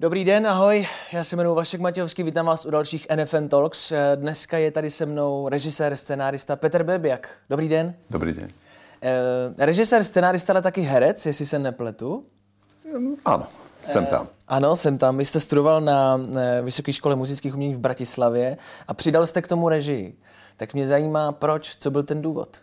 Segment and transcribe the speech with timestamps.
[0.00, 3.92] Dobrý den, ahoj, já se jmenuji Vašek Matějovský, vítám vás u dalších NFN Talks.
[4.14, 7.28] Dneska je tady se mnou režisér, scenárista Petr Bebiak.
[7.50, 7.94] Dobrý den.
[8.10, 8.48] Dobrý den.
[9.02, 12.24] E, režisér, scenárista, ale taky herec, jestli se nepletu.
[13.24, 13.46] Ano,
[13.82, 14.26] jsem tam.
[14.26, 15.18] E, ano, jsem tam.
[15.18, 16.20] Vy jste studoval na
[16.62, 18.56] Vysoké škole muzických umění v Bratislavě
[18.88, 20.18] a přidal jste k tomu režii.
[20.56, 22.56] Tak mě zajímá, proč, co byl ten důvod?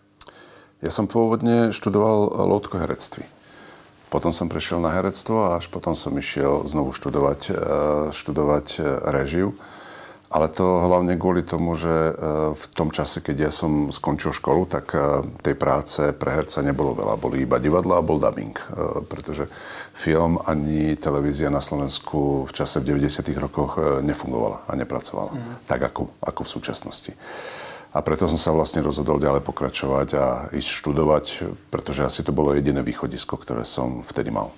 [0.77, 3.25] Ja som pôvodne študoval loutko herectví.
[4.07, 7.53] Potom som prešiel na herectvo a až potom som išiel znovu študovať, e,
[8.15, 8.81] študovať e,
[9.11, 9.51] režiu.
[10.27, 12.11] Ale to hlavne kvôli tomu, že e,
[12.55, 14.95] v tom čase, keď ja som skončil školu, tak
[15.43, 17.19] tej práce pre herca nebolo veľa.
[17.19, 18.55] Boli iba divadla a bol dubbing.
[19.11, 19.51] Pretože
[19.91, 23.27] film ani televízia na Slovensku v čase v 90.
[23.35, 25.35] rokoch nefungovala a nepracovala.
[25.35, 25.67] Mm.
[25.67, 27.11] Tak ako, ako v súčasnosti.
[27.93, 31.25] A preto som sa vlastne rozhodol ďalej pokračovať a ísť študovať,
[31.71, 34.51] pretože asi to bolo jediné východisko, ktoré som vtedy mal.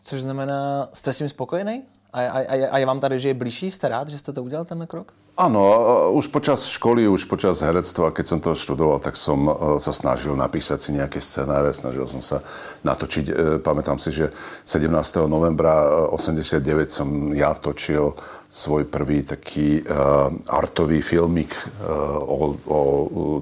[0.00, 1.82] Což znamená, jste s tím spokojený?
[2.12, 3.70] A, a, a, a je vám tady, že je blížší?
[3.70, 5.12] Jste rád, že jste to udělal, ten krok?
[5.38, 5.70] Áno,
[6.18, 10.34] už počas školy, už počas herectva, keď som to študoval, tak som e, sa snažil
[10.34, 12.42] napísať si nejaké scenáre, snažil som sa
[12.82, 13.24] natočiť.
[13.30, 14.34] E, pamätám si, že
[14.66, 14.90] 17.
[15.30, 22.78] novembra 89 e, som ja točil svoj prvý taký uh, artový filmik uh, o, o,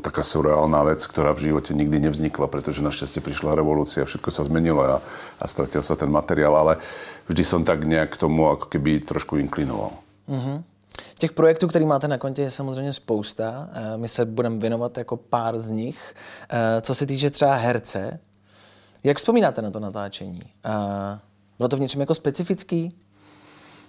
[0.02, 4.82] taká surreálna vec, ktorá v živote nikdy nevznikla, pretože našťastie prišla revolúcia, všetko sa zmenilo
[4.82, 4.98] a,
[5.38, 6.82] a stratil sa ten materiál, ale
[7.30, 9.94] vždy som tak nejak k tomu ako keby trošku inklinoval.
[10.26, 10.62] Uh-huh.
[11.18, 13.68] Těch projektů, který máte na kontě, je samozřejmě spousta.
[13.72, 16.14] Eh, my se budeme věnovat jako pár z nich.
[16.80, 18.18] Co se týče třeba herce,
[19.04, 20.42] jak vzpomínáte na to natáčení?
[21.58, 22.96] Bylo to v něčem jako specifický?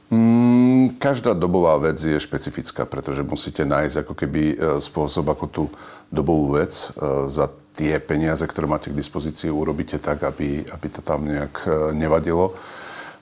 [0.08, 4.42] Mm, každá dobová vec je špecifická, pretože musíte nájsť ako keby
[4.80, 5.64] spôsob, ako tú
[6.08, 6.72] dobovú vec
[7.28, 12.56] za tie peniaze, ktoré máte k dispozícii, urobíte tak, aby, aby to tam nejak nevadilo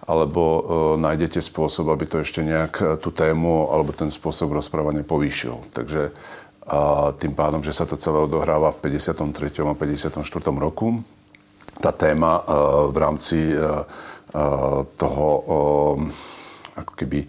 [0.05, 0.61] alebo e,
[1.01, 5.73] nájdete spôsob, aby to ešte nejak e, tú tému alebo ten spôsob rozprávania povýšil.
[5.73, 6.13] Takže
[6.65, 9.69] a tým pádom, že sa to celé odohráva v 53.
[9.69, 10.17] a 54.
[10.57, 11.05] roku,
[11.77, 12.43] tá téma e,
[12.89, 13.63] v rámci e, e,
[14.97, 16.44] toho e,
[16.75, 17.25] ako keby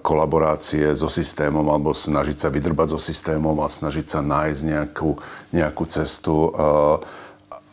[0.00, 5.10] kolaborácie so systémom alebo snažiť sa vydrbať so systémom a snažiť sa nájsť nejakú,
[5.50, 6.54] nejakú cestu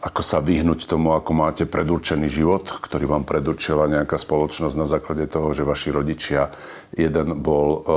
[0.03, 5.31] ako sa vyhnúť tomu, ako máte predurčený život, ktorý vám predurčila nejaká spoločnosť na základe
[5.31, 6.51] toho, že vaši rodičia,
[6.91, 7.87] jeden bol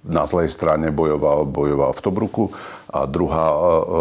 [0.00, 2.44] na zlej strane bojoval, bojoval v Tobruku
[2.90, 3.52] a druhá,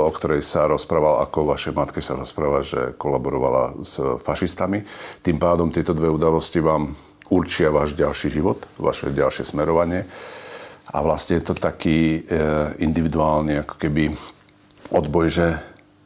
[0.08, 4.88] o ktorej sa rozprával, ako vaše matke sa rozpráva, že kolaborovala s fašistami.
[5.22, 6.96] Tým pádom tieto dve udalosti vám
[7.30, 10.06] určia váš ďalší život, vaše ďalšie smerovanie.
[10.90, 12.42] A vlastne je to taký e,
[12.82, 14.10] individuálny ako keby
[14.90, 15.48] odboj, že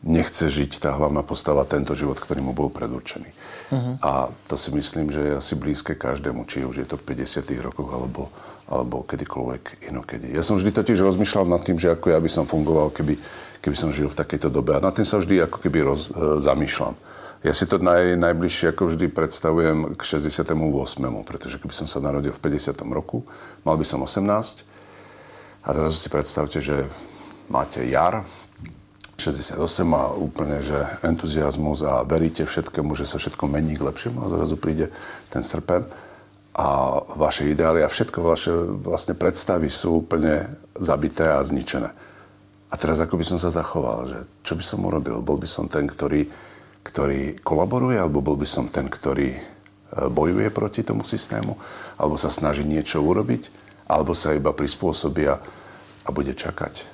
[0.03, 3.31] nechce žiť tá hlavná postava tento život, ktorý mu bol predurčený.
[3.71, 3.95] Uh-huh.
[4.03, 7.47] A to si myslím, že je asi blízke každému, či už je to v 50
[7.63, 8.27] rokoch alebo,
[8.67, 10.35] alebo kedykoľvek inokedy.
[10.35, 13.15] Ja som vždy totiž rozmýšľal nad tým, že ako ja by som fungoval, keby,
[13.63, 14.75] keby som žil v takejto dobe.
[14.75, 16.99] A na tým sa vždy ako keby roz, e, zamýšľam.
[17.43, 20.55] Ja si to naj, najbližšie ako vždy predstavujem k 68.
[21.27, 22.79] Pretože keby som sa narodil v 50.
[22.87, 23.27] roku,
[23.67, 24.63] mal by som 18.
[25.63, 26.87] A zrazu si predstavte, že
[27.51, 28.23] máte jar,
[29.19, 29.59] 68
[29.93, 34.57] a úplne, že entuziasmus a veríte všetkému, že sa všetko mení k lepšiemu a zrazu
[34.57, 34.89] príde
[35.29, 35.85] ten srpen
[36.53, 36.67] a
[37.13, 38.51] vaše ideály a všetko vaše
[38.83, 41.89] vlastne predstavy sú úplne zabité a zničené.
[42.69, 45.21] A teraz ako by som sa zachoval, že čo by som urobil?
[45.21, 46.25] Bol by som ten, ktorý,
[46.83, 49.41] ktorý kolaboruje, alebo bol by som ten, ktorý e,
[50.07, 51.55] bojuje proti tomu systému,
[51.97, 53.49] alebo sa snaží niečo urobiť,
[53.87, 55.39] alebo sa iba prispôsobia
[56.03, 56.93] a bude čakať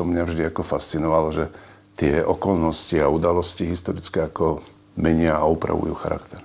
[0.00, 1.52] to mňa vždy ako fascinovalo, že
[1.92, 4.64] tie okolnosti a udalosti historické ako
[4.96, 6.40] menia a upravujú charakter.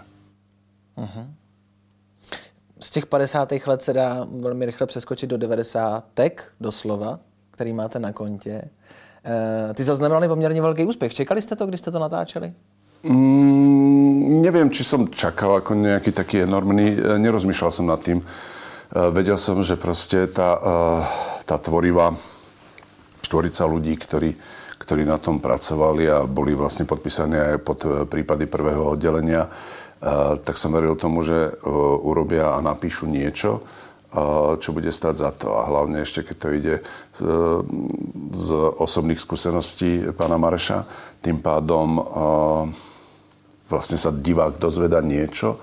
[1.00, 1.28] Uh-huh.
[2.80, 3.52] Z těch 50.
[3.68, 6.04] let se dá velmi rychle přeskočit do 90.
[6.60, 7.20] doslova,
[7.52, 8.62] který máte na kontě.
[9.26, 11.14] E, ty zaznamenali poměrně velký úspěch.
[11.14, 12.54] Čekali jste to, když jste to natáčeli?
[13.04, 16.94] Mm, neviem, či som čakal ako nejaký taký enormný.
[16.94, 18.22] E, nerozmýšľal som nad tým.
[18.22, 18.26] E,
[19.10, 20.58] vedel som, že proste tá,
[21.46, 22.14] tá tvorivá
[23.22, 24.38] štvorica ľudí, ktorí,
[24.78, 29.50] ktorí na tom pracovali a boli vlastne podpísaní aj pod prípady prvého oddelenia,
[30.46, 31.58] tak som veril tomu, že
[32.06, 33.66] urobia a napíšu niečo,
[34.64, 35.60] čo bude stať za to.
[35.60, 36.76] A hlavne ešte, keď to ide
[37.12, 37.22] z,
[38.32, 38.48] z
[38.80, 40.88] osobných skúseností pána Mareša,
[41.20, 42.00] tým pádom
[43.68, 45.60] vlastne sa divák dozveda niečo,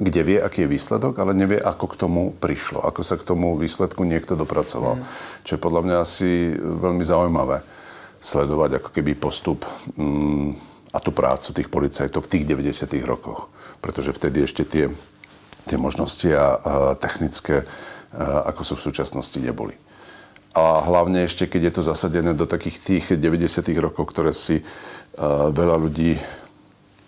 [0.00, 3.60] kde vie, aký je výsledok, ale nevie, ako k tomu prišlo, ako sa k tomu
[3.60, 4.96] výsledku niekto dopracoval.
[4.96, 5.04] Mm.
[5.44, 7.60] Čo je podľa mňa asi veľmi zaujímavé
[8.20, 10.56] sledovať ako keby postup mm,
[10.96, 12.96] a tú prácu tých policajtov v tých 90.
[13.04, 13.52] rokoch.
[13.84, 14.88] Pretože vtedy ešte tie,
[15.66, 17.64] tie možnosti a, technické,
[18.18, 19.74] ako sú v súčasnosti, neboli.
[20.50, 23.70] A hlavne ešte, keď je to zasadené do takých tých 90.
[23.78, 24.66] rokov, ktoré si
[25.54, 26.18] veľa ľudí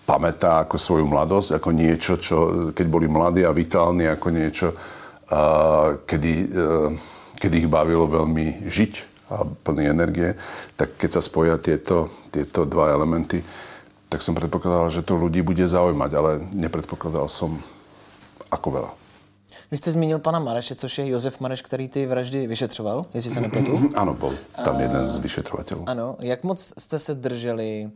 [0.06, 2.37] pamätá ako svoju mladosť, ako niečo, čo
[2.70, 4.69] keď boli mladí a vitálni, ako niečo,
[6.06, 6.94] kedy, a,
[7.38, 8.93] kedy ich bavilo veľmi žiť
[9.32, 10.38] a plný energie,
[10.78, 13.43] tak keď sa spoja tieto, tieto dva elementy,
[14.12, 17.58] tak som predpokladal, že to ľudí bude zaujímať, ale nepredpokladal som
[18.52, 18.93] ako veľa.
[19.70, 23.40] Vy jste zmínil pana Mareše, což je Josef Mareš, který ty vraždy vyšetřoval, jestli se
[23.40, 23.90] nepletu.
[23.94, 24.32] Ano, byl
[24.64, 25.84] tam jeden z vyšetřovatelů.
[25.87, 27.90] Ano, jak moc jste se drželi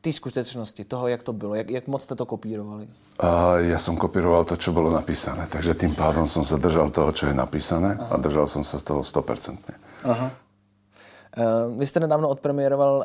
[0.00, 2.88] té skutečnosti, toho, jak to bylo, jak, jak moc jste to kopírovali?
[3.20, 7.12] A ja som kopíroval to, čo bolo napísané, takže tým pádom som sa držal toho,
[7.12, 8.08] čo je napísané Aha.
[8.08, 9.62] a držal som sa z toho 100%.
[10.04, 10.30] Aha.
[11.36, 13.04] Uh, vy jste nedávno odpremiéroval uh,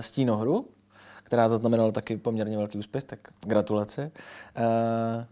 [0.00, 0.64] Stínohru,
[1.22, 4.10] která zaznamenala taky poměrně velký úspěch, tak gratulace.
[4.58, 5.24] Uh,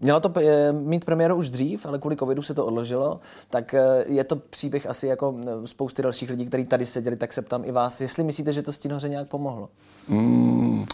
[0.00, 0.32] Měla to
[0.72, 3.20] mít premiéru už dřív, ale kvůli covidu se to odložilo,
[3.50, 7.32] tak eh, je to příběh asi jako eh, spousty dalších lidí, kteří tady seděli, tak
[7.32, 9.68] se ptám i vás, jestli myslíte, že to Stinoře nějak pomohlo?
[10.08, 10.84] Mm,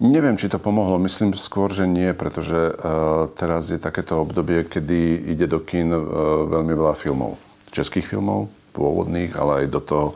[0.00, 0.98] neviem, či to pomohlo.
[0.98, 6.04] Myslím skôr, že nie, pretože uh, teraz je takéto obdobie, kedy ide do kín uh,
[6.50, 7.38] veľmi veľa filmov.
[7.70, 10.06] Českých filmov, pôvodných, ale aj do toho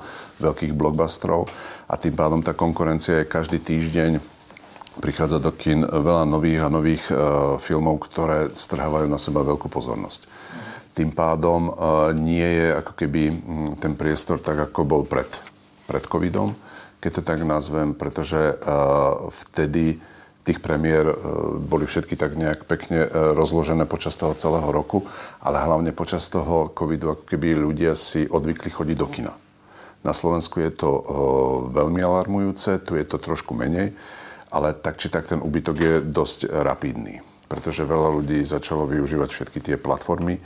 [0.42, 1.48] veľkých blockbusterov.
[1.88, 4.33] A tým pádom tá konkurencia je každý týždeň
[4.98, 7.16] prichádza do kin veľa nových a nových uh,
[7.58, 10.26] filmov, ktoré strhávajú na seba veľkú pozornosť.
[10.94, 13.22] Tým pádom uh, nie je ako keby
[13.82, 15.26] ten priestor tak, ako bol pred,
[15.90, 16.54] pred covidom,
[17.02, 19.98] keď to tak nazvem, pretože uh, vtedy
[20.44, 21.08] tých premiér
[21.56, 25.08] boli všetky tak nejak pekne rozložené počas toho celého roku,
[25.40, 29.32] ale hlavne počas toho covidu, ako keby ľudia si odvykli chodiť do kina.
[30.04, 30.90] Na Slovensku je to
[31.72, 33.96] veľmi alarmujúce, tu je to trošku menej
[34.54, 37.18] ale tak či tak ten úbytok je dosť rapidný,
[37.50, 40.38] pretože veľa ľudí začalo využívať všetky tie platformy,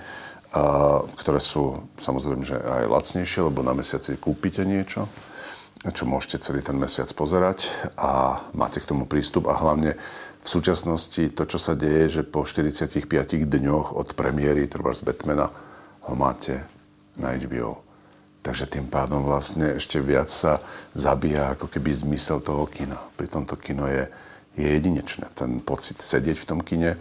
[1.21, 5.05] ktoré sú samozrejme že aj lacnejšie, lebo na mesiaci kúpite niečo,
[5.93, 7.69] čo môžete celý ten mesiac pozerať
[8.01, 10.01] a máte k tomu prístup a hlavne
[10.41, 13.05] v súčasnosti to, čo sa deje, že po 45
[13.45, 15.53] dňoch od premiéry treba z Batmana
[16.09, 16.65] ho máte
[17.21, 17.88] na HBO.
[18.43, 20.63] Takže tým pádom vlastne ešte viac sa
[20.95, 22.97] zabíja ako keby zmysel toho kina.
[23.19, 24.07] Pri tomto kino je,
[24.55, 25.29] je jedinečné.
[25.35, 26.97] Ten pocit sedieť v tom kine,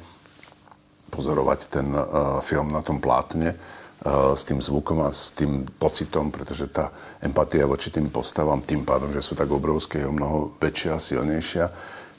[1.07, 6.33] pozorovať ten uh, film na tom plátne uh, s tým zvukom a s tým pocitom,
[6.33, 6.91] pretože tá
[7.23, 10.99] empatia voči tým postavám, tým pádom, že sú tak obrovské, je o mnoho väčšia a
[10.99, 11.65] silnejšia,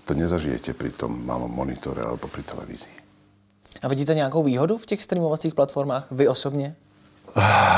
[0.09, 2.97] to nezažijete pri tom malom monitore alebo pri televízii.
[3.83, 6.77] A vidíte nějakou výhodu v těch streamovacích platformách, vy osobně?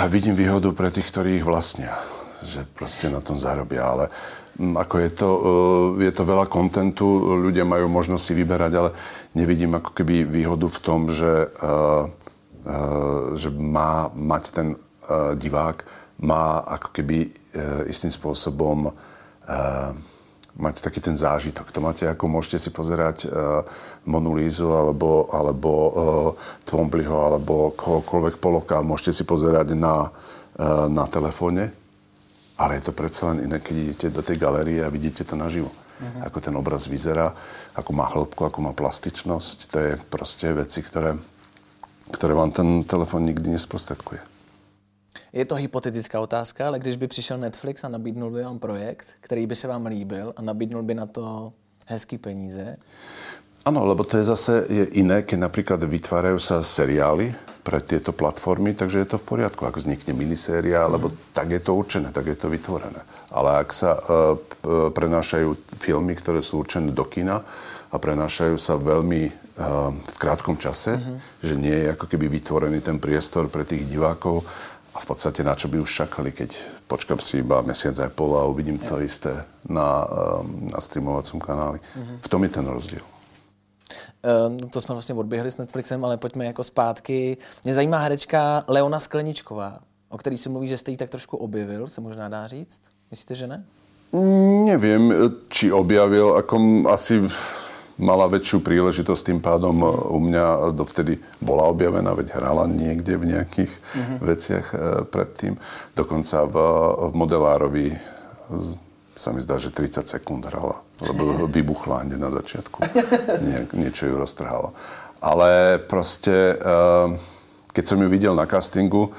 [0.09, 1.99] Vidím výhodu pre tých, ktorí ich vlastnia
[2.41, 4.05] že proste na tom zarobia, ale
[4.57, 8.91] mm, ako je to, e, je to veľa kontentu, ľudia majú možnosť si vyberať, ale
[9.37, 11.69] nevidím ako keby výhodu v tom, že, e,
[12.65, 12.79] e,
[13.37, 14.69] že má mať ten
[15.11, 15.83] divák,
[16.23, 17.35] má ako keby
[17.91, 18.95] istým spôsobom
[20.59, 21.71] mať taký ten zážitok.
[21.71, 23.63] To máte ako môžete si pozerať uh,
[24.09, 25.93] Monu Lízu alebo, alebo uh,
[26.67, 28.83] Tvombliho alebo kohokoľvek poloka.
[28.83, 31.71] Môžete si pozerať na, uh, na telefóne,
[32.59, 35.71] ale je to predsa len iné, keď idete do tej galérie a vidíte to naživo.
[35.71, 36.27] Uh-huh.
[36.27, 37.31] Ako ten obraz vyzerá,
[37.77, 39.57] ako má hĺbku, ako má plastičnosť.
[39.71, 41.15] To je proste veci, ktoré,
[42.11, 44.40] ktoré vám ten telefón nikdy nesprostredkuje.
[45.33, 49.47] Je to hypotetická otázka, ale když by přišel Netflix a nabídnul by vám projekt, který
[49.47, 51.53] by se vám líbil a nabídnul by na to
[51.87, 52.77] hezký peníze?
[53.61, 58.73] Áno, lebo to je zase je iné, keď napríklad vytvárajú sa seriály pre tieto platformy,
[58.73, 59.69] takže je to v poriadku.
[59.69, 60.91] Ak vznikne miniséria, mm.
[60.97, 63.05] lebo tak je to určené, tak je to vytvorené.
[63.29, 64.41] Ale ak sa uh,
[64.97, 67.45] prenášajú filmy, ktoré sú určené do kina
[67.93, 71.17] a prenášajú sa veľmi uh, v krátkom čase, mm-hmm.
[71.45, 74.41] že nie je ako keby vytvorený ten priestor pre tých divákov,
[75.01, 78.45] v podstate na čo by už čakali, keď počkám si iba mesiac aj pol a
[78.45, 79.33] uvidím to isté
[79.65, 81.81] na, ehm, na streamovacom kanáli.
[81.81, 82.17] Mm-hmm.
[82.21, 83.05] V tom je ten rozdíl.
[84.21, 87.37] Um, to jsme vlastně odběhli s Netflixem, ale pojďme jako zpátky.
[87.65, 89.79] Mě zajímá herečka Leona Skleničková,
[90.09, 92.81] o který si mluví, že jste ji tak trošku objevil, se možná dá říct.
[93.11, 93.65] Myslíte, že ne?
[94.65, 95.15] Neviem,
[95.49, 97.23] či objavil, ako asi
[98.01, 103.37] mala väčšiu príležitosť tým pádom e, u mňa dovtedy bola objavená, veď hrala niekde v
[103.37, 104.19] nejakých uh-huh.
[104.25, 105.61] veciach e, predtým.
[105.93, 106.57] Dokonca v,
[106.97, 107.87] v modelárovi
[109.15, 112.81] sa mi zdá, že 30 sekúnd hrala, lebo vybuchla hneď na začiatku.
[113.47, 114.73] Nie, niečo ju roztrhalo.
[115.21, 116.75] Ale proste, e,
[117.77, 119.13] keď som ju videl na castingu,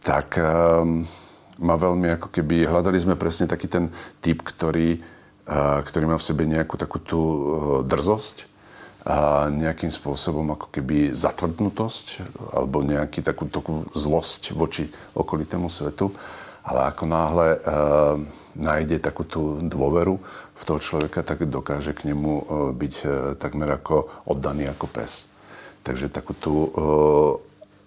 [0.00, 0.40] tak
[1.60, 3.92] ma veľmi ako keby, hľadali sme presne taký ten
[4.24, 4.96] typ, ktorý
[5.50, 7.20] ktorý má v sebe nejakú takú tú
[7.82, 8.50] drzosť,
[9.00, 12.20] a nejakým spôsobom ako keby zatvrdnutosť
[12.52, 16.12] alebo nejaký takú, takú zlosť voči okolitému svetu.
[16.60, 17.58] Ale ako náhle e,
[18.60, 20.20] nájde takú tú dôveru
[20.52, 22.44] v toho človeka, tak dokáže k nemu e,
[22.76, 23.04] byť e,
[23.40, 25.32] takmer ako oddaný ako pes.
[25.80, 26.70] Takže takú tú e,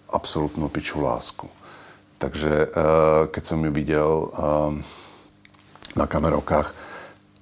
[0.10, 1.46] absolútnu pičú lásku.
[2.18, 2.68] Takže e,
[3.30, 4.28] keď som ju videl e,
[5.94, 6.83] na kamerovkách,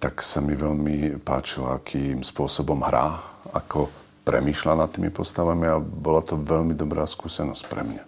[0.02, 3.22] tak sa mi veľmi páčilo, akým spôsobom hrá
[3.54, 3.86] ako
[4.26, 8.04] premýšľa nad tými postavami a bola to veľmi dobrá skúsenosť pre mňa.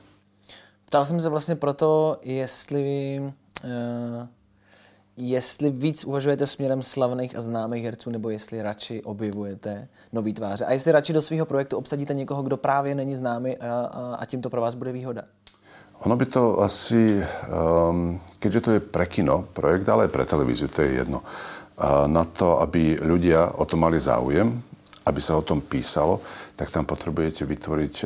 [0.90, 3.22] Ptal jsem se vlastně proto, jestli,
[3.64, 4.28] uh,
[5.18, 10.66] jestli víc uvažujete směrem slavných a známých herců, nebo jestli radši objevujete nový tváře.
[10.66, 14.26] A jestli radši do svého projektu obsadíte někoho, kdo právě není známý a, a, a
[14.26, 15.22] tím to pro vás bude výhoda.
[16.04, 17.24] Ono by to asi,
[17.90, 21.24] um, keďže to je pre kino projekt, ale aj pre televíziu, to je jedno,
[21.82, 24.62] na to, aby ľudia o to mali záujem,
[25.04, 26.24] aby sa o tom písalo,
[26.56, 28.06] tak tam potrebujete vytvoriť e,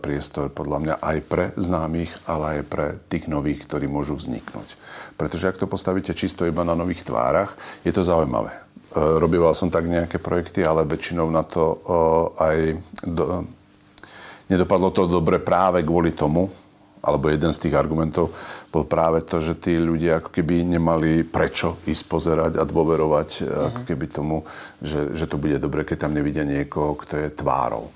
[0.00, 4.78] priestor podľa mňa aj pre známych, ale aj pre tých nových, ktorí môžu vzniknúť.
[5.18, 8.54] Pretože ak to postavíte čisto iba na nových tvárach, je to zaujímavé.
[8.94, 11.76] E, som tak nejaké projekty, ale väčšinou na to e,
[12.38, 12.56] aj
[13.04, 13.24] do,
[14.48, 16.48] nedopadlo to dobre práve kvôli tomu,
[17.02, 18.34] alebo jeden z tých argumentov
[18.68, 23.68] bol práve to, že tí ľudia ako keby nemali prečo ísť pozerať a dôverovať uh-huh.
[23.72, 24.36] ako keby tomu,
[24.82, 27.88] že, že to bude dobre, keď tam nevidia niekoho, kto je tvárou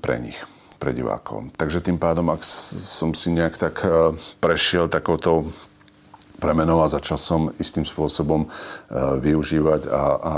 [0.00, 0.36] pre nich,
[0.76, 1.52] pre divákov.
[1.56, 5.48] Takže tým pádom, ak som si nejak tak e, prešiel takouto
[6.38, 8.48] premenou a začal som istým spôsobom e,
[9.18, 10.34] využívať a, a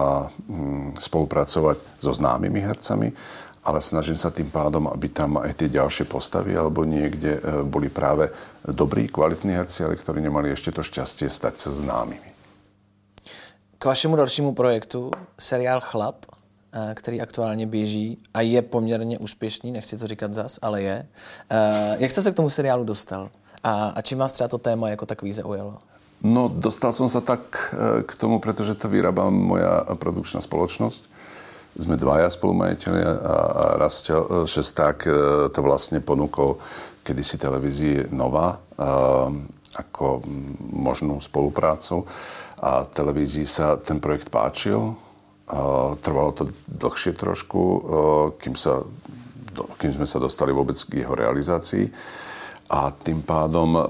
[0.48, 3.12] mm, spolupracovať so známymi hercami
[3.64, 7.92] ale snažím sa tým pádom, aby tam aj tie ďalšie postavy alebo niekde e, boli
[7.92, 8.32] práve
[8.64, 12.30] dobrí, kvalitní herci, ale ktorí nemali ešte to šťastie stať sa známymi.
[13.80, 19.98] K vašemu dalšímu projektu seriál Chlap, e, který aktuálně běží a je poměrně úspěšný, nechci
[19.98, 21.06] to říkat zas, ale je.
[21.50, 23.28] E, jak jste se k tomu seriálu dostal?
[23.64, 25.78] A, a čím vás třeba to téma jako takový zaujalo?
[26.20, 27.72] No, dostal som sa tak
[28.04, 31.08] k tomu, pretože to vyrába moja produkčná spoločnosť
[31.78, 35.12] sme dvaja spolumajiteľi a, a Rastel Šesták e,
[35.54, 36.58] to vlastne ponúkol
[37.06, 38.60] kedysi televízii Nova
[39.76, 40.24] ako
[40.74, 42.02] možnú spoluprácu
[42.60, 44.98] a televízii sa ten projekt páčil.
[46.00, 47.78] Trvalo to dlhšie trošku, e,
[48.38, 48.86] kým, sa,
[49.82, 51.90] kým sme sa dostali vôbec k jeho realizácii.
[52.70, 53.82] A tým pádom e,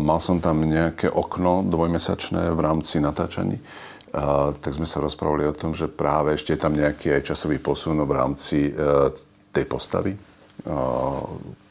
[0.00, 3.60] mal som tam nejaké okno dvojmesačné v rámci natáčaní
[4.62, 7.98] tak sme sa rozprávali o tom, že práve ešte je tam nejaký aj časový posun
[7.98, 8.72] v rámci e,
[9.50, 10.14] tej postavy,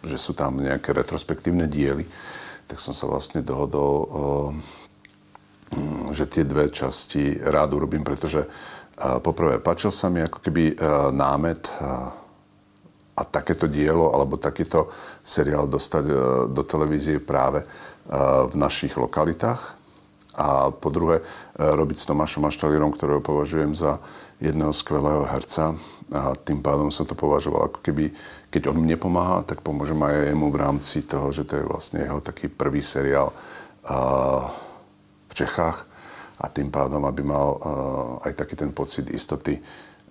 [0.04, 2.04] že sú tam nejaké retrospektívne diely.
[2.68, 4.08] Tak som sa vlastne dohodol,
[6.16, 8.48] že tie dve časti rád urobím, pretože
[9.20, 10.76] poprvé páčil sa mi ako keby e,
[11.12, 11.68] námet
[13.14, 14.92] a takéto dielo alebo takýto
[15.24, 16.14] seriál dostať e,
[16.52, 17.64] do televízie práve
[18.52, 19.83] v našich lokalitách
[20.34, 21.24] a po druhé e,
[21.58, 24.02] robiť s Tomášom Maštalírom, ktorého považujem za
[24.42, 25.78] jedného skvelého herca
[26.12, 28.12] a tým pádom som to považoval ako keby,
[28.52, 32.04] keď on mne pomáha, tak pomôžem aj jemu v rámci toho, že to je vlastne
[32.04, 33.32] jeho taký prvý seriál
[35.28, 35.88] v Čechách
[36.44, 37.56] a tým pádom, aby mal
[38.24, 39.60] aj taký ten pocit istoty,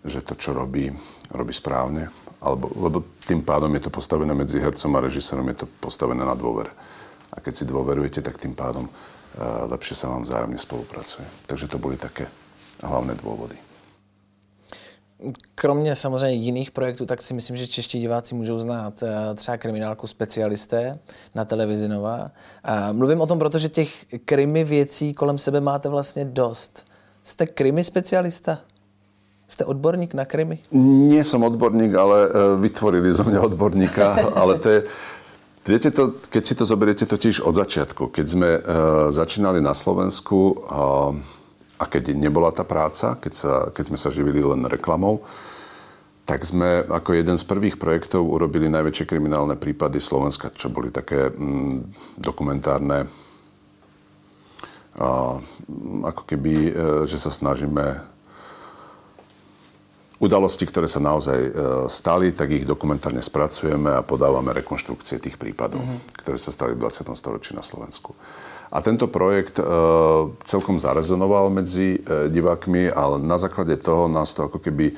[0.02, 0.90] že to, čo robí,
[1.30, 2.08] robí správne.
[2.42, 6.34] Alebo, lebo tým pádom je to postavené medzi hercom a režisérom, je to postavené na
[6.34, 6.74] dôvere.
[7.32, 8.90] A keď si dôverujete, tak tým pádom
[9.40, 11.24] lepšie sa vám vzájomne spolupracuje.
[11.46, 12.26] Takže to byly také
[12.82, 13.56] hlavné důvody.
[15.54, 20.06] Kromě samozřejmě jiných projektů, tak si myslím, že čeští diváci můžou znát eh, třeba kriminálku
[20.06, 20.98] Specialisté
[21.34, 22.30] na televizi Nova.
[22.64, 26.84] A mluvím o tom, protože těch krimi věcí kolem sebe máte vlastně dost.
[27.24, 28.58] Jste krimi specialista?
[29.48, 30.58] Jste odborník na krimi?
[30.72, 34.82] Nie som odborník, ale eh, vytvorili zo mňa odborníka, ale to je,
[35.62, 38.60] Viete to, keď si to zoberiete totiž od začiatku, keď sme e,
[39.14, 40.82] začínali na Slovensku a,
[41.78, 45.22] a keď nebola tá práca, keď, sa, keď sme sa živili len reklamou,
[46.26, 51.30] tak sme ako jeden z prvých projektov urobili najväčšie kriminálne prípady Slovenska, čo boli také
[51.30, 53.06] mm, dokumentárne,
[54.98, 55.38] a,
[56.10, 56.72] ako keby, e,
[57.06, 58.11] že sa snažíme
[60.22, 61.50] udalosti, ktoré sa naozaj e,
[61.90, 66.22] stali, tak ich dokumentárne spracujeme a podávame rekonštrukcie tých prípadov, mm-hmm.
[66.22, 67.10] ktoré sa stali v 20.
[67.18, 68.14] storočí na Slovensku.
[68.70, 69.64] A tento projekt e,
[70.46, 74.94] celkom zarezonoval medzi e, divákmi, ale na základe toho nás to ako keby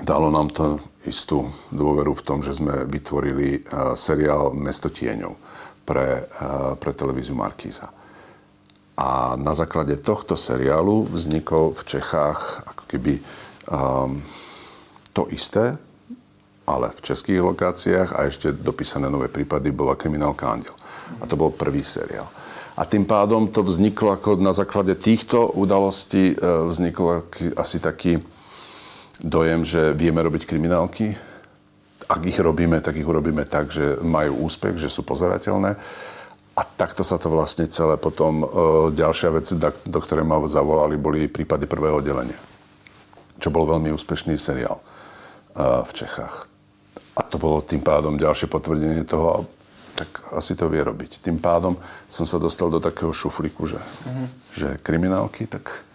[0.00, 3.60] dalo nám to istú dôveru v tom, že sme vytvorili
[3.94, 5.36] seriál Mesto tieňov
[5.86, 7.94] pre, e, pre televíziu Markíza.
[8.98, 13.20] A na základe tohto seriálu vznikol v Čechách keby
[13.70, 14.22] um,
[15.12, 15.78] to isté,
[16.66, 20.74] ale v českých lokáciách a ešte dopísané nové prípady bola Kriminálka Andel.
[21.22, 22.26] A to bol prvý seriál.
[22.76, 27.24] A tým pádom to vzniklo ako na základe týchto udalostí e, vznikol
[27.56, 28.20] asi taký
[29.22, 31.16] dojem, že vieme robiť kriminálky.
[32.04, 35.72] Ak ich robíme, tak ich urobíme tak, že majú úspech, že sú pozerateľné
[36.56, 38.46] a takto sa to vlastne celé potom, e,
[38.92, 39.46] ďalšia vec,
[39.86, 42.36] do ktorej ma zavolali, boli prípady prvého delenia.
[43.36, 44.82] Čo bol veľmi úspešný seriál e,
[45.84, 46.48] v Čechách.
[47.16, 49.48] A to bolo tým pádom ďalšie potvrdenie toho,
[49.96, 51.24] tak asi to vie robiť.
[51.24, 54.26] Tým pádom som sa dostal do takého šuflíku, že, mm-hmm.
[54.52, 55.86] že kriminálky, tak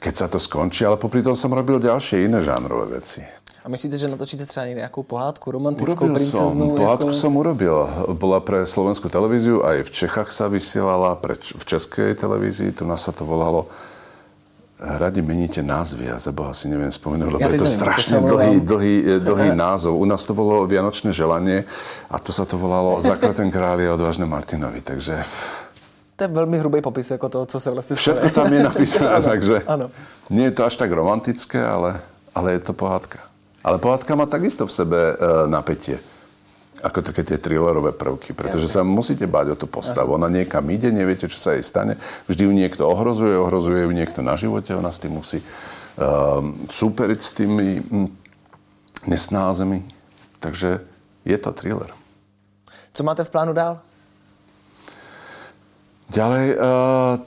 [0.00, 3.24] keď sa to skončí, ale popri tom som robil ďalšie iné žánrové veci.
[3.60, 6.66] A myslíte, že natočíte třeba nějakou pohádku, romantickou, urobil princeznu?
[6.66, 7.20] Som, pohádku jako...
[7.20, 7.76] som urobil.
[8.16, 13.04] Bola pre slovenskú televíziu, aj v Čechách sa vysielala, pre, v českej televízii, tu nás
[13.04, 13.68] sa to volalo
[14.80, 18.16] Radi meníte názvy, ja za Boha si neviem spomenúť, lebo ja je to neviem, strašne
[18.24, 19.92] to dlhý, dlhý, dlhý názov.
[19.92, 21.68] U nás to bolo Vianočné želanie
[22.08, 25.20] a tu sa to volalo Zaklaten králi a odvážne Martinovi, takže...
[26.16, 29.54] To je veľmi hrubý popis ako toho, co sa vlastne Všetko tam je napísané, takže
[29.68, 29.92] ano.
[30.32, 32.00] nie je to až tak romantické, ale,
[32.32, 33.20] ale je to pohádka.
[33.60, 36.00] Ale pohádka má takisto v sebe e, napätie.
[36.80, 38.80] Ako také tie thrillerové prvky, pretože Jasne.
[38.80, 40.16] sa musíte báť o tú postavu.
[40.16, 42.00] Ona niekam ide, neviete, čo sa jej stane.
[42.24, 46.40] Vždy ju niekto ohrozuje, ohrozuje ju niekto na živote, ona s tým musí uh,
[46.72, 48.08] súperiť s tými hm,
[49.06, 49.84] nesnázemi.
[50.40, 50.80] Takže
[51.28, 51.92] je to thriller.
[52.96, 53.84] Co máte v plánu dál?
[56.10, 57.22] Ďalej, uh,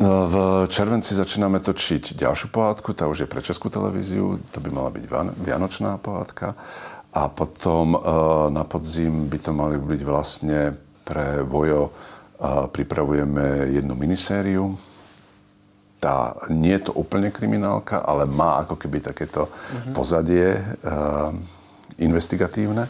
[0.00, 4.88] v červenci začíname točiť ďalšiu pohádku, tá už je pre Českú televíziu, to by mala
[4.88, 5.04] byť
[5.44, 6.56] Vianočná pohádka.
[7.10, 7.98] A potom e,
[8.54, 11.90] na podzim by to mali byť vlastne pre Vojo,
[12.72, 14.72] pripravujeme jednu minisériu.
[16.00, 19.92] Tá, nie je to úplne kriminálka, ale má ako keby takéto mm-hmm.
[19.92, 20.62] pozadie e,
[22.00, 22.88] investigatívne.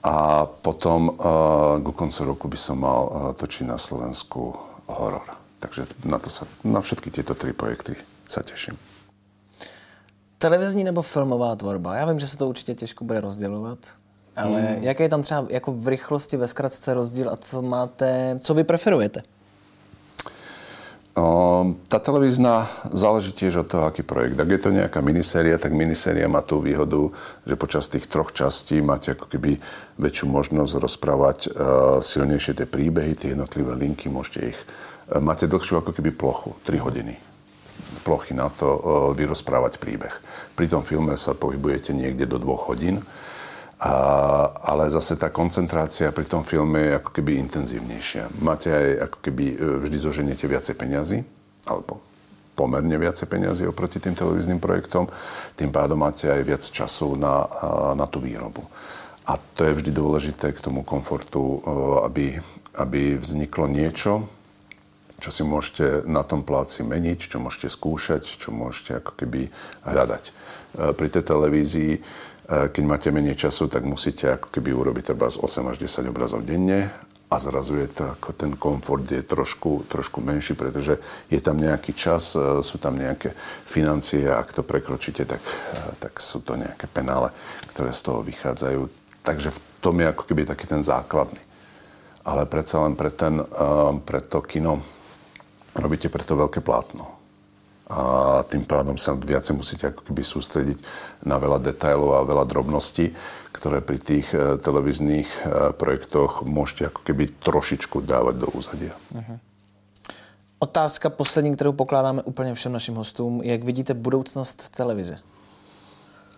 [0.00, 1.12] A potom
[1.84, 4.56] ku koncu roku by som mal točiť na Slovensku
[4.88, 5.28] horor.
[5.60, 7.92] Takže na, to sa, na všetky tieto tri projekty
[8.24, 8.80] sa teším.
[10.40, 11.96] Televizní nebo filmová tvorba?
[11.96, 13.78] Já vím, že se to určitě těžko bude rozdělovat,
[14.36, 14.82] ale mm.
[14.82, 18.64] jaký je tam třeba jako v rychlosti, ve zkratce rozdíl a co máte, co vy
[18.64, 19.22] preferujete?
[21.18, 24.40] O, tá televízna záleží tiež od toho, aký projekt.
[24.40, 27.10] Ak je to nejaká miniséria, tak miniséria má tú výhodu,
[27.44, 29.58] že počas tých troch častí máte ako keby
[29.98, 31.52] väčšiu možnosť rozprávať uh,
[31.98, 34.58] silnejšie tie príbehy, tie jednotlivé linky, môžete ich
[35.18, 37.29] máte dlhšiu ako keby plochu, 3 hodiny
[38.00, 38.80] plochy na to e,
[39.14, 40.14] vyrozprávať príbeh.
[40.56, 43.04] Pri tom filme sa pohybujete niekde do dvoch hodín,
[43.80, 43.92] a,
[44.60, 48.28] ale zase tá koncentrácia pri tom filme je ako keby intenzívnejšia.
[48.44, 49.56] Máte aj ako keby e,
[49.88, 51.18] vždy zoženiete viacej peňazí,
[51.64, 52.00] alebo
[52.56, 55.08] pomerne viacej peňazí oproti tým televíznym projektom,
[55.56, 57.48] tým pádom máte aj viac času na,
[57.96, 58.60] na tú výrobu.
[59.24, 61.58] A to je vždy dôležité k tomu komfortu, e,
[62.04, 62.26] aby,
[62.76, 64.28] aby vzniklo niečo,
[65.20, 69.52] čo si môžete na tom pláci meniť, čo môžete skúšať, čo môžete ako keby
[69.84, 70.24] hľadať.
[70.24, 70.32] E,
[70.96, 72.00] pri tej televízii, e,
[72.72, 76.40] keď máte menej času, tak musíte ako keby urobiť treba z 8 až 10 obrazov
[76.42, 76.88] denne
[77.30, 80.98] a zrazu je to ako ten komfort je trošku, trošku menší, pretože
[81.30, 83.36] je tam nejaký čas, e, sú tam nejaké
[83.68, 85.44] financie a ak to prekročíte, tak,
[86.00, 87.28] tak sú to nejaké penále,
[87.76, 88.80] ktoré z toho vychádzajú.
[89.20, 91.38] Takže v tom je ako keby taký ten základný.
[92.20, 93.40] Ale predsa len pre, ten,
[94.04, 94.84] pre to kino
[95.74, 97.20] robíte preto veľké plátno.
[97.90, 98.00] A
[98.46, 100.78] tým pádom sa viacej musíte ako keby sústrediť
[101.26, 103.10] na veľa detailov a veľa drobností,
[103.50, 105.38] ktoré pri tých e, televíznych e,
[105.74, 108.94] projektoch môžete ako keby trošičku dávať do úzadia.
[109.10, 109.38] Uh-huh.
[110.62, 113.42] Otázka poslední, kterou pokládáme úplně všem našim hostům.
[113.42, 115.18] Jak vidíte budoucnost televize?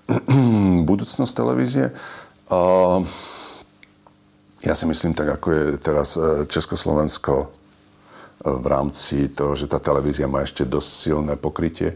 [0.89, 1.91] budúcnosť televízie?
[2.51, 3.07] Uh,
[4.63, 7.51] ja si myslím, tak ako je teraz e, Československo
[8.43, 11.95] v rámci toho, že tá televízia má ešte dosť silné pokrytie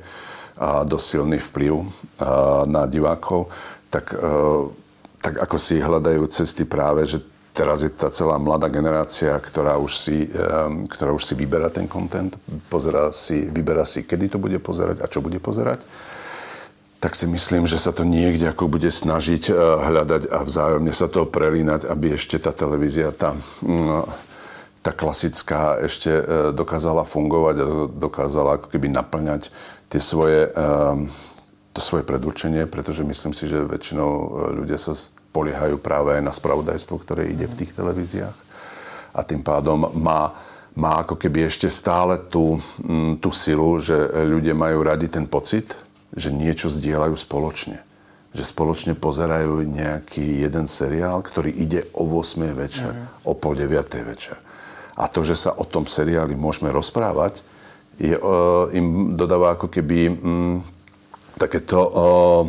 [0.56, 1.74] a dosť silný vplyv
[2.70, 3.52] na divákov,
[3.92, 4.30] tak, e,
[5.20, 7.20] tak ako si hľadajú cesty práve, že
[7.52, 10.48] teraz je tá celá mladá generácia, ktorá už si, e,
[10.88, 12.32] ktorá už si vyberá ten content,
[12.72, 15.84] pozera si, vyberá si, kedy to bude pozerať a čo bude pozerať
[16.96, 21.06] tak si myslím, že sa to niekde ako bude snažiť e, hľadať a vzájomne sa
[21.06, 24.08] to prelínať, aby ešte tá televízia, tá, no,
[24.86, 26.22] tá klasická ešte e,
[26.54, 29.50] dokázala fungovať a dokázala ako keby naplňať
[29.90, 31.10] tie svoje, ehm,
[31.74, 34.26] to svoje predurčenie, pretože myslím si, že väčšinou e,
[34.62, 34.94] ľudia sa
[35.34, 38.46] poliehajú práve aj na spravodajstvo, ktoré ide v tých televíziách
[39.10, 40.30] a tým pádom má,
[40.78, 45.74] má ako keby ešte stále tú, mm, tú silu, že ľudia majú radi ten pocit,
[46.14, 47.82] že niečo zdieľajú spoločne.
[48.36, 52.52] Že spoločne pozerajú nejaký jeden seriál, ktorý ide o 8.
[52.52, 53.28] večer, uh-huh.
[53.28, 53.72] o pol 9.
[54.04, 54.36] večer.
[54.96, 57.44] A to, že sa o tom seriáli môžeme rozprávať,
[57.96, 60.60] je, uh, im dodáva ako keby um,
[61.36, 62.44] takéto uh,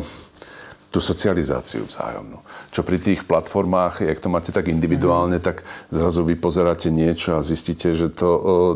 [0.88, 2.40] tú socializáciu vzájomnú.
[2.72, 5.44] Čo pri tých platformách, jak to máte tak individuálne, mm.
[5.44, 5.60] tak
[5.92, 8.28] zrazu vy pozeráte niečo a zistíte, že to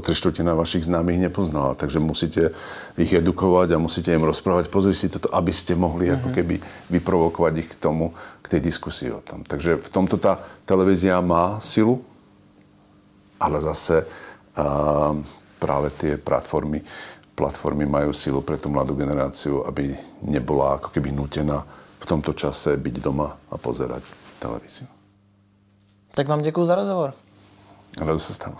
[0.05, 1.73] tri štvrtina vašich známych nepoznala.
[1.73, 2.53] Takže musíte
[3.01, 6.15] ich edukovať a musíte im rozprávať, pozri si toto, aby ste mohli mm.
[6.21, 6.35] ako mhm.
[6.37, 6.55] keby
[6.93, 8.13] vyprovokovať ich k tomu,
[8.45, 9.49] k tej diskusii o tom.
[9.49, 10.37] Takže v tomto tá
[10.69, 12.05] televízia má silu,
[13.43, 15.19] ale zase uh,
[15.59, 16.83] práve tie platformy,
[17.35, 21.67] platformy majú silu pre tú mladú generáciu, aby nebola ako keby nutená
[21.99, 24.03] v tomto čase byť doma a pozerať
[24.39, 24.87] televíziu.
[26.15, 27.15] Tak vám děkuji za rozhovor.
[28.01, 28.57] Rado sa stalo.